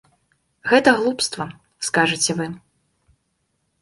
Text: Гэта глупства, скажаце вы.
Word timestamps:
Гэта 0.71 0.89
глупства, 1.01 1.47
скажаце 1.91 2.31
вы. 2.41 2.47